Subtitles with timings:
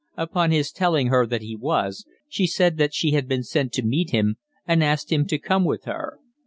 [0.17, 3.83] Upon his telling her that he was, she said that she had been sent to
[3.85, 6.17] meet him, and asked him to come with her.